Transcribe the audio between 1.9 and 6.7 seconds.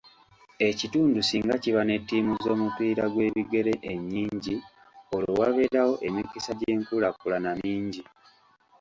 ttiimu z'omupiira gw'ebigere ennyingi, olwo wabeerawo emikisa